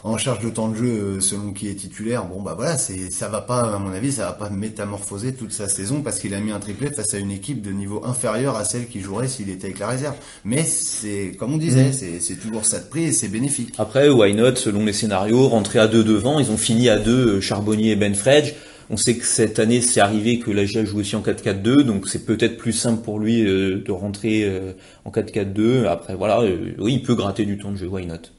[0.04, 2.24] en charge de temps de jeu euh, selon qui est titulaire.
[2.24, 5.52] Bon bah voilà, c'est ça va pas à mon avis, ça va pas métamorphoser toute
[5.52, 8.56] sa saison parce qu'il a mis un triplé face à une équipe de niveau inférieur
[8.56, 10.16] à celle qui jouerait s'il était avec la réserve.
[10.44, 12.20] Mais c'est comme on disait, mm.
[12.20, 13.74] c'est toujours ça de prix et c'est bénéfique.
[13.78, 17.36] Après why not selon les scénarios, rentrer à deux devant, ils ont fini à deux
[17.36, 18.54] euh, Charbonnier et Benfredge.
[18.90, 22.08] On sait que cette année, c'est arrivé que la GIA joue aussi en 4-4-2, donc
[22.08, 24.50] c'est peut-être plus simple pour lui euh, de rentrer
[25.04, 25.84] en 4-4-2.
[25.84, 28.30] Après, voilà, oui, il peut gratter du temps de jeu, why not?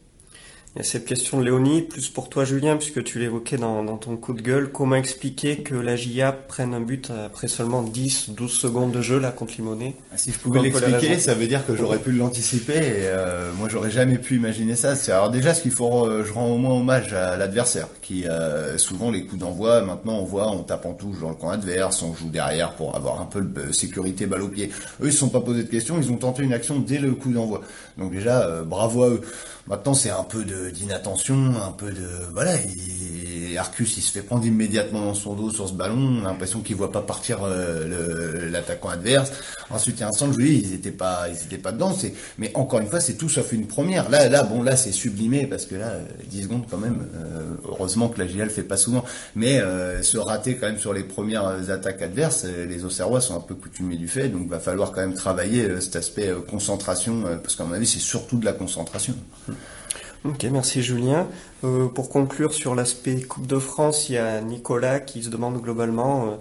[0.76, 3.84] Il y a cette question de Léonie, plus pour toi Julien, puisque tu l'évoquais dans,
[3.84, 4.72] dans, ton coup de gueule.
[4.72, 9.20] Comment expliquer que la GIA prenne un but après seulement 10, 12 secondes de jeu
[9.20, 12.76] là contre Limonet ah, Si je pouvais l'expliquer, ça veut dire que j'aurais pu l'anticiper.
[12.76, 14.94] Et euh, moi, j'aurais jamais pu imaginer ça.
[15.08, 18.78] Alors déjà, ce qu'il faut, euh, je rends au moins hommage à l'adversaire, qui euh,
[18.78, 19.82] souvent les coups d'envoi.
[19.82, 22.96] Maintenant, on voit, on tape en touche dans le camp adverse, on joue derrière pour
[22.96, 24.70] avoir un peu de sécurité balle au pied.
[25.02, 27.14] Eux, ils se sont pas posés de questions, ils ont tenté une action dès le
[27.14, 27.62] coup d'envoi.
[27.98, 29.22] Donc déjà, bravo à eux.
[29.70, 32.54] Maintenant, c'est un peu d'inattention, un peu de voilà.
[33.60, 36.22] Arcus, il se fait prendre immédiatement dans son dos sur ce ballon.
[36.24, 39.32] L'impression qu'il voit pas partir euh, l'attaquant adverse.
[39.70, 41.96] Ensuite, il y a un centre, je dis, ils étaient pas, ils étaient pas dedans.
[42.38, 44.10] Mais encore une fois, c'est tout sauf une première.
[44.10, 45.94] Là, là, bon, là, c'est sublimé parce que là,
[46.28, 47.08] 10 secondes quand même.
[47.16, 49.04] Euh, heureusement que la le fait pas souvent,
[49.36, 53.42] mais euh, se rater quand même sur les premières attaques adverses, les Auxerrois sont un
[53.42, 57.66] peu coutumiers du fait, donc va falloir quand même travailler cet aspect concentration, parce qu'à
[57.66, 59.16] mon avis, c'est surtout de la concentration.
[60.26, 61.28] Ok, merci Julien.
[61.64, 65.62] Euh, pour conclure sur l'aspect Coupe de France, il y a Nicolas qui se demande
[65.62, 66.36] globalement, euh,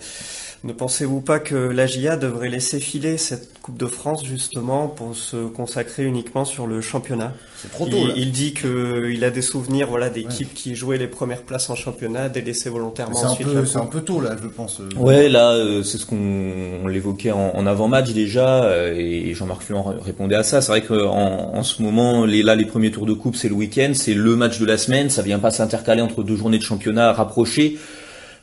[0.63, 5.15] ne pensez-vous pas que la GIA devrait laisser filer cette Coupe de France justement pour
[5.15, 7.35] se consacrer uniquement sur le championnat?
[7.57, 7.97] C'est trop tôt.
[8.15, 11.75] Il, dit que il a des souvenirs, voilà, d'équipes qui jouaient les premières places en
[11.75, 13.49] championnat, délaissées volontairement ensuite.
[13.67, 14.81] C'est un peu tôt là, je pense.
[14.81, 14.89] Euh.
[14.97, 20.61] Ouais, là, c'est ce qu'on l'évoquait en, avant-match déjà, et Jean-Marc Fluent répondait à ça.
[20.61, 23.55] C'est vrai qu'en en ce moment, les, là, les premiers tours de coupe, c'est le
[23.55, 26.63] week-end, c'est le match de la semaine, ça vient pas s'intercaler entre deux journées de
[26.63, 27.79] championnat rapprochées.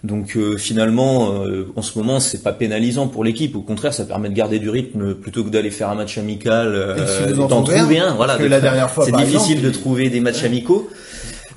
[0.06, 3.56] Donc euh, finalement, euh, en ce moment, c'est pas pénalisant pour l'équipe.
[3.56, 6.68] Au contraire, ça permet de garder du rythme plutôt que d'aller faire un match amical.
[6.76, 8.14] Euh, d'en trouver un.
[8.14, 8.38] Voilà.
[8.38, 10.90] la dernière fois, c'est difficile de trouver des matchs amicaux.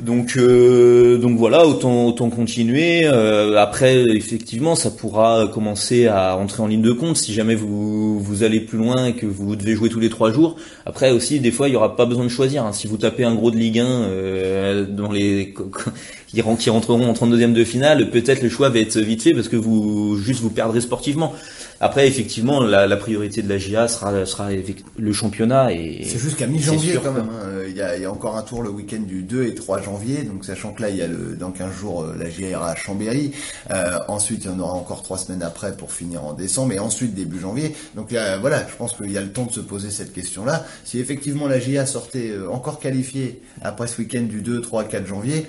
[0.01, 3.05] Donc euh, donc voilà, autant continuer.
[3.05, 8.43] Euh, après, effectivement, ça pourra commencer à entrer en ligne de compte si jamais vous
[8.43, 10.57] allez plus loin et que vous devez jouer tous les trois jours.
[10.87, 12.65] Après aussi, des fois, il y aura pas besoin de choisir.
[12.65, 12.73] Hein.
[12.73, 15.55] Si vous tapez un gros de Ligue 1 euh, dans les
[16.29, 19.49] qui, qui rentreront en 32e de finale, peut-être le choix va être vite fait parce
[19.49, 21.35] que vous juste vous perdrez sportivement.
[21.81, 24.49] Après, effectivement, la, la, priorité de la GIA sera, sera
[24.97, 25.73] le championnat.
[25.73, 27.29] et C'est jusqu'à mi-janvier quand même.
[27.31, 27.63] Hein.
[27.69, 29.83] Il, y a, il, y a, encore un tour le week-end du 2 et 3
[29.83, 30.23] janvier.
[30.23, 32.71] Donc, sachant que là, il y a le, dans 15 jours, euh, la GIA ira
[32.71, 33.33] à Chambéry.
[33.71, 36.73] Euh, ensuite, il y en aura encore trois semaines après pour finir en décembre.
[36.73, 37.75] Et ensuite, début janvier.
[37.95, 40.65] Donc, voilà, je pense qu'il y a le temps de se poser cette question-là.
[40.85, 45.07] Si effectivement la GIA sortait euh, encore qualifiée après ce week-end du 2, 3, 4
[45.07, 45.47] janvier,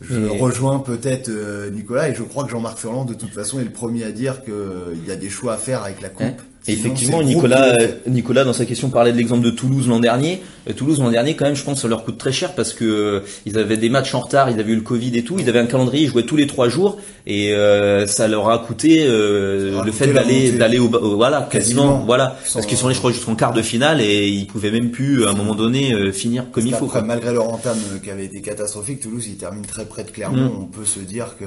[0.00, 3.64] je rejoins peut-être euh, Nicolas et je crois que Jean-Marc Furlan de toute façon est
[3.64, 6.26] le premier à dire qu'il y a des choix à faire avec la coupe.
[6.26, 7.74] Hein effectivement, Nicolas,
[8.06, 10.42] Nicolas, dans sa question, parlait de l'exemple de Toulouse l'an dernier.
[10.68, 12.84] Euh, Toulouse l'an dernier, quand même, je pense, ça leur coûte très cher parce que
[12.84, 15.48] euh, ils avaient des matchs en retard, ils avaient eu le Covid et tout, ils
[15.48, 19.06] avaient un calendrier, ils jouaient tous les trois jours et euh, ça leur a coûté
[19.06, 23.34] le fait d'aller d'aller au, voilà quasiment, voilà parce qu'ils sont allés je crois jusqu'en
[23.34, 26.74] quart de finale et ils pouvaient même plus à un moment donné finir comme il
[26.74, 26.86] faut.
[26.86, 27.02] Quoi.
[27.02, 30.50] Malgré leur entame qui avait été catastrophique, Toulouse ils terminent très près de Clermont.
[30.50, 30.62] Mm.
[30.62, 31.44] On peut se dire que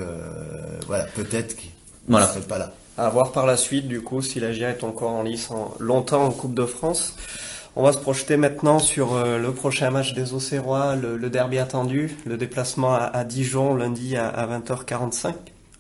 [0.88, 1.72] voilà peut-être qu'ils
[2.08, 2.28] voilà.
[2.28, 2.74] ne seraient pas là.
[2.98, 5.50] À voir par la suite, du coup, si la GIA est encore en lice
[5.80, 7.16] longtemps en Coupe de France.
[7.76, 11.58] On va se projeter maintenant sur euh, le prochain match des Auxerrois, le, le derby
[11.58, 15.34] attendu, le déplacement à, Dijon lundi à, 20h45.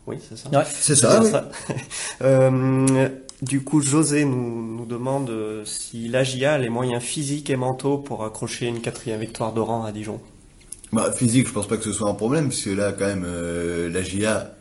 [0.07, 0.63] Oui, c'est ça?
[0.65, 1.49] c'est ça.
[2.21, 3.09] euh,
[3.41, 7.97] Du coup, José nous, nous demande euh, si l'AGIA a les moyens physiques et mentaux
[7.97, 10.21] pour accrocher une quatrième victoire de rang à Dijon.
[10.93, 13.89] Bah, physique, je pense pas que ce soit un problème, puisque là, quand même, euh,
[13.89, 14.53] la GIA,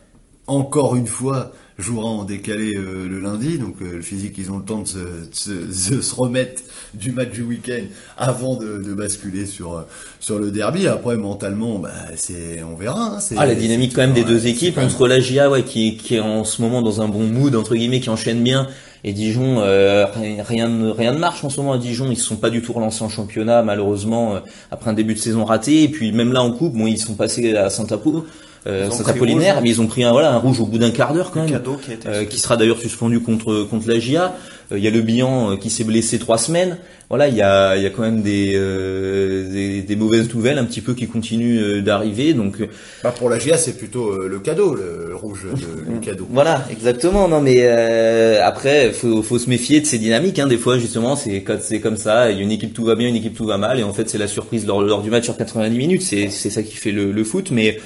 [0.47, 3.57] encore une fois, jouera en décalé euh, le lundi.
[3.57, 5.51] Donc, euh, le physique, ils ont le temps de se, de se,
[5.95, 6.61] de se remettre
[6.93, 7.83] du match du week-end
[8.17, 9.81] avant de, de basculer sur euh,
[10.19, 10.87] sur le derby.
[10.87, 13.17] Après, mentalement, bah, c'est, on verra.
[13.17, 15.97] Hein, Ah, la dynamique quand même des deux c'est équipes entre la GIA ouais, qui,
[15.97, 18.67] qui est en ce moment dans un bon mood entre guillemets qui enchaîne bien
[19.03, 22.23] et Dijon euh, rien ne rien ne marche en ce moment à Dijon ils se
[22.23, 24.39] sont pas du tout relancés en championnat malheureusement euh,
[24.69, 27.15] après un début de saison raté et puis même là en coupe bon ils sont
[27.15, 28.25] passés à Saint-Apo euh, Ils ont
[28.65, 31.13] Saint-Apollinaire pris rouge, mais ils ont pris un voilà un rouge au bout d'un quart
[31.13, 33.87] d'heure quand Le même cadeau qui a été euh, qui sera d'ailleurs suspendu contre contre
[33.89, 34.35] la GIA.
[34.71, 36.77] Euh, Il y a le bilan euh, qui s'est blessé trois semaines.
[37.09, 40.59] Voilà, il y a il y a quand même des euh, des, des mauvaises nouvelles
[40.59, 42.33] un petit peu qui continuent euh, d'arriver.
[42.33, 42.67] Donc euh,
[43.03, 46.27] Bah, pour la GIA, c'est plutôt euh, le cadeau, le, le rouge, de- le cadeau.
[46.29, 47.27] voilà, exactement.
[47.27, 50.37] Non mais euh, après faut faut se méfier de ces dynamiques.
[50.39, 50.47] Hein.
[50.47, 52.29] Des fois justement c'est quand c'est comme ça.
[52.31, 53.91] Il y a une équipe tout va bien, une équipe tout va mal et en
[53.93, 56.03] fait c'est la surprise lors, lors du match sur 90 minutes.
[56.03, 57.49] C'est c'est ça qui fait le, le foot.
[57.51, 57.79] Mais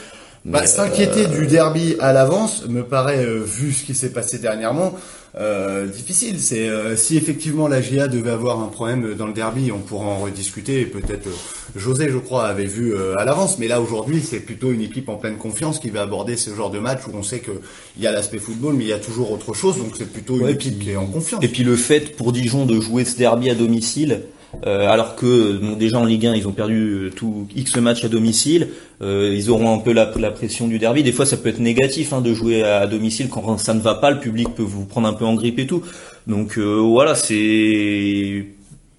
[0.45, 4.93] Bah, S'inquiéter du derby à l'avance me paraît, euh, vu ce qui s'est passé dernièrement,
[5.39, 6.39] euh, difficile.
[6.39, 10.05] C'est euh, si effectivement la GIA devait avoir un problème dans le derby, on pourra
[10.05, 10.81] en rediscuter.
[10.81, 11.31] Et peut-être euh,
[11.75, 13.58] José, je crois, avait vu euh, à l'avance.
[13.58, 16.69] Mais là aujourd'hui, c'est plutôt une équipe en pleine confiance qui va aborder ce genre
[16.69, 17.51] de match où on sait que
[17.97, 19.77] il y a l'aspect football, mais il y a toujours autre chose.
[19.79, 21.43] Donc c'est plutôt une équipe puis- qui est en confiance.
[21.43, 24.21] Et puis le fait pour Dijon de jouer ce derby à domicile,
[24.65, 28.04] euh, alors que bon, déjà en Ligue 1 ils ont perdu euh, tout X matchs
[28.06, 28.70] à domicile,
[29.02, 31.04] euh, ils auront un peu la, pression du derby.
[31.04, 33.96] Des fois ça peut être négatif hein, de jouer à, domicile quand ça ne va
[33.96, 35.84] pas, le public peut vous prendre un peu en grippe et tout.
[36.28, 38.46] Donc voilà, c'est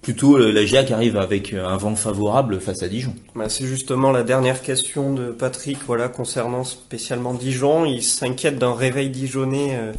[0.07, 3.13] plutôt la GIA qui arrive avec un vent favorable face à Dijon.
[3.35, 7.83] Bah, c'est justement la dernière question de Patrick, voilà, concernant spécialement Dijon.
[7.83, 9.91] Il s'inquiète d'un réveil dijonnais euh,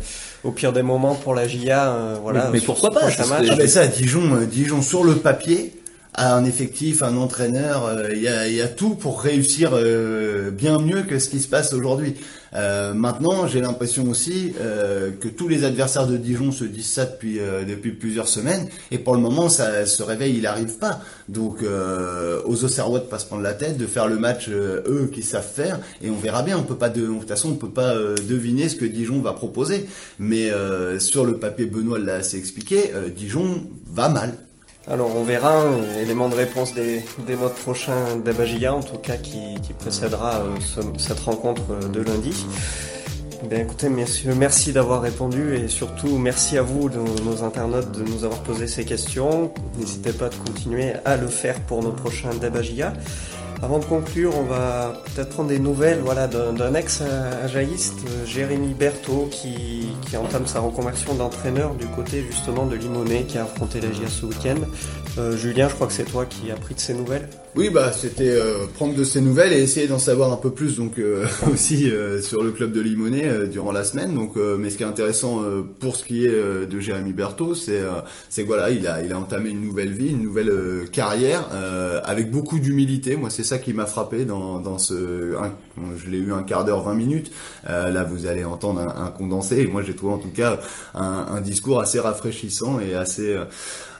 [0.44, 2.48] au pire des moments pour la GIA, euh, voilà.
[2.50, 5.74] Mais- pourquoi pas, que- Ah ben ça, Dijon, euh, Dijon sur le papier
[6.14, 9.72] a un effectif, un entraîneur, euh, il y, a, il y a tout pour réussir
[9.74, 12.14] euh, bien mieux que ce qui se passe aujourd'hui.
[12.54, 17.04] Euh, maintenant, j'ai l'impression aussi euh, que tous les adversaires de Dijon se disent ça
[17.04, 21.00] depuis euh, depuis plusieurs semaines, et pour le moment, ça, ce réveil, il arrive pas.
[21.28, 25.22] Donc, aux Auxerrois de pas se prendre la tête, de faire le match eux qui
[25.22, 26.56] savent faire, et on verra bien.
[26.56, 29.86] On peut pas de, toute façon, on peut pas deviner ce que Dijon va proposer,
[30.18, 30.50] mais
[30.98, 34.32] sur le papier, Benoît l'a assez expliqué, Dijon va mal.
[34.90, 35.64] Alors on verra,
[36.00, 40.56] élément de réponse des, des mois prochains d'Abagia, en tout cas qui, qui précédera euh,
[40.60, 42.46] ce- cette rencontre euh, de lundi.
[43.50, 48.02] Bien écoutez messieurs, merci d'avoir répondu et surtout merci à vous, nos, nos internautes, de
[48.02, 49.52] nous avoir posé ces questions.
[49.78, 52.94] N'hésitez pas de continuer à le faire pour nos prochains Debagia.
[53.60, 59.28] Avant de conclure, on va peut-être prendre des nouvelles voilà, d'un ex-ajaïste, euh, Jérémy Berthaud,
[59.32, 64.08] qui, entame sa reconversion d'entraîneur du côté justement de Limonest, qui a affronté la GIA
[64.08, 64.60] ce week-end.
[65.18, 67.28] Euh, Julien, je crois que c'est toi qui as pris de ces nouvelles.
[67.56, 70.76] Oui, bah c'était euh, prendre de ces nouvelles et essayer d'en savoir un peu plus
[70.76, 71.90] donc euh, aussi
[72.22, 74.14] sur le club de Limonest euh, durant la semaine.
[74.14, 75.42] Donc, mais ce qui est intéressant
[75.80, 77.80] pour ce qui est de Jérémy Berthaud, c'est
[78.28, 81.48] c'est voilà, il a entamé une nouvelle vie, une nouvelle carrière
[82.04, 83.16] avec beaucoup d'humilité.
[83.16, 85.34] Moi, c'est ça qui m'a frappé dans ce.
[85.96, 87.32] Je l'ai eu un quart d'heure, 20 minutes.
[87.68, 89.66] Euh, là, vous allez entendre un, condensé.
[89.66, 90.58] Moi, j'ai trouvé en tout cas
[90.94, 93.44] un, discours assez rafraîchissant et assez euh,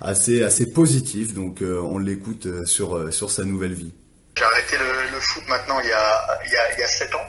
[0.01, 1.35] assez assez positif.
[1.35, 3.93] Donc, euh, on l'écoute sur sur sa nouvelle vie.
[4.37, 7.15] J'ai arrêté le, foot maintenant il y a, il y a, il y a 7
[7.15, 7.27] ans.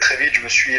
[0.00, 0.76] Très vite, je me suis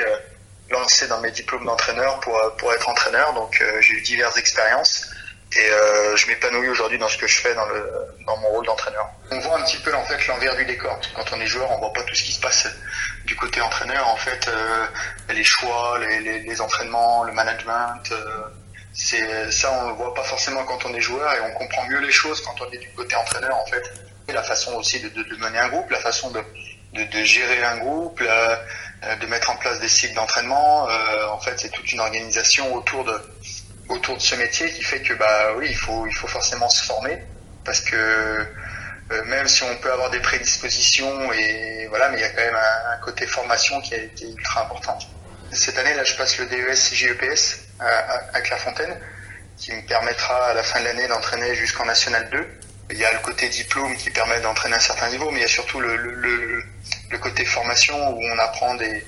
[0.70, 3.34] lancé dans mes diplômes d'entraîneur pour, pour être entraîneur.
[3.34, 5.10] Donc, j'ai eu diverses expériences
[5.58, 7.92] et euh, je m'épanouis aujourd'hui dans ce que je fais dans, le,
[8.26, 9.10] dans mon rôle d'entraîneur.
[9.32, 11.00] On voit un petit peu en fait l'envers du décor.
[11.16, 12.68] Quand on est joueur, on voit pas tout ce qui se passe
[13.26, 14.08] du côté entraîneur.
[14.08, 14.86] En fait, euh,
[15.30, 18.02] les choix, les, les, les entraînements, le management.
[18.12, 18.44] euh,
[18.94, 22.00] c'est ça, on le voit pas forcément quand on est joueur et on comprend mieux
[22.00, 23.84] les choses quand on est du côté entraîneur en fait.
[24.28, 26.44] Et la façon aussi de, de, de mener un groupe, la façon de,
[26.94, 28.62] de, de gérer un groupe, la-
[29.06, 30.90] euh, de mettre en place des cycles d'entraînement.
[30.90, 33.14] Euh, en fait, c'est toute une organisation autour de
[33.90, 36.86] autour de ce métier qui fait que bah oui, il faut il faut forcément se
[36.86, 37.18] former
[37.66, 37.96] parce que
[39.12, 42.42] euh, même si on peut avoir des prédispositions et voilà, mais il y a quand
[42.42, 44.98] même un, côté formation qui a été ultra important.
[45.52, 47.88] Cette année, là, je passe le DES CGEPS à,
[48.34, 48.96] à, Clairefontaine,
[49.58, 52.48] qui me permettra à la fin de l'année d'entraîner jusqu'en National 2.
[52.92, 55.46] Il y a le côté diplôme qui permet d'entraîner un certain niveau, mais il y
[55.46, 56.64] a surtout le, le, le,
[57.12, 59.06] le côté formation où on apprend des,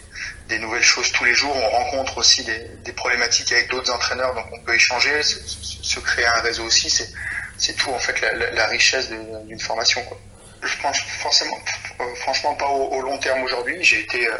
[0.47, 1.55] des nouvelles choses tous les jours.
[1.55, 6.25] On rencontre aussi des, des problématiques avec d'autres entraîneurs, donc on peut échanger, se, créer
[6.25, 6.89] un réseau aussi.
[6.89, 8.19] C'est, tout en fait
[8.53, 10.03] la, richesse d'une formation.
[10.05, 10.17] Quoi.
[10.63, 11.57] Je pense forcément,
[11.99, 13.83] euh, franchement pas au, au long terme aujourd'hui.
[13.83, 14.37] J'ai été, euh,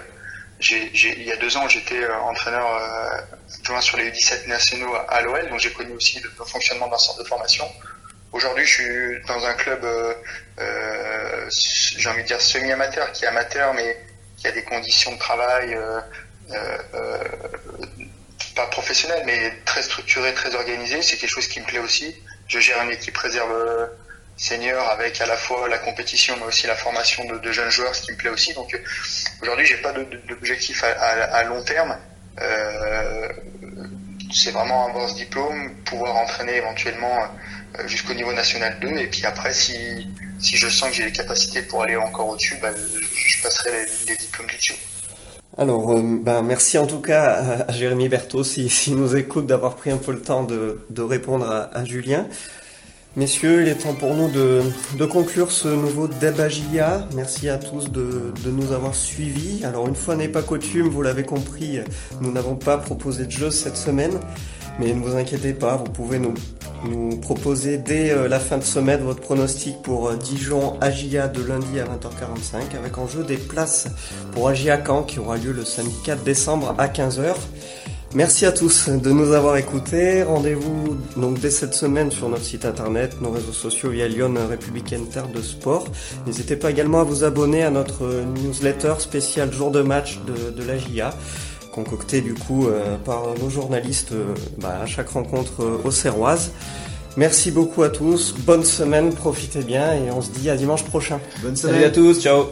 [0.72, 2.68] il y a deux ans, j'étais entraîneur
[3.64, 7.24] joint sur les U17 nationaux à l'OL, donc j'ai connu aussi le, fonctionnement d'un centre
[7.24, 7.66] de formation.
[8.32, 9.86] Aujourd'hui, je suis dans un club,
[10.58, 13.98] j'ai envie de dire semi-amateur, qui est amateur, mais
[14.38, 15.78] qui a des conditions de travail
[18.56, 21.02] pas professionnelles, mais très structurées, très organisées.
[21.02, 22.16] C'est quelque chose qui me plaît aussi.
[22.48, 23.90] Je gère une équipe réserve
[24.42, 28.02] senior avec à la fois la compétition mais aussi la formation de, jeunes joueurs, ce
[28.02, 28.54] qui me plaît aussi.
[28.54, 28.80] Donc euh,
[29.42, 31.98] aujourd'hui, j'ai pas d'objectif à, long terme.
[32.42, 33.30] Euh,
[34.32, 37.24] c'est vraiment avoir ce diplôme, pouvoir entraîner éventuellement
[37.80, 40.08] euh, jusqu'au niveau national 2 et puis après si
[40.42, 43.70] si je sens que j'ai les capacités pour aller encore au-dessus, bah, je passerai
[44.08, 44.76] les, diplômes du dessus.
[45.58, 49.92] Alors, ben, merci en tout cas à, Jérémy Berthaud, s'il si, nous écoute, d'avoir pris
[49.92, 52.28] un peu le temps de, de répondre à, à Julien.
[53.18, 57.06] Messieurs, il est temps pour nous de, conclure ce nouveau débagia.
[57.14, 59.66] Merci à tous de, nous avoir suivis.
[59.66, 61.80] Alors une fois n'est pas coutume, vous l'avez compris,
[62.22, 64.18] nous n'avons pas proposé de jeu cette semaine.
[64.80, 66.34] Mais ne vous inquiétez pas, vous pouvez nous,
[66.90, 71.44] nous proposer dès euh, la fin de semaine votre pronostic pour euh, Dijon Agia de
[71.44, 73.90] lundi à 20h45 avec en jeu des places
[74.32, 77.36] pour Agia Caen qui aura lieu le samedi 4 décembre à 15h.
[78.14, 80.24] Merci à tous de nous avoir écoutés.
[80.24, 85.08] Rendez-vous donc dès cette semaine sur notre site internet, nos réseaux sociaux via Lyon Républicaine
[85.08, 85.88] Terre de Sport.
[86.26, 88.06] N'hésitez pas également à vous abonner à notre
[88.44, 91.14] newsletter spécial jour de match de, de la GIA,
[91.72, 96.52] concocté du coup euh, par nos journalistes euh, bah, à chaque rencontre euh, au Serroise.
[97.16, 101.20] Merci beaucoup à tous, bonne semaine, profitez bien et on se dit à dimanche prochain.
[101.42, 102.46] Bonne semaine à tous, ciao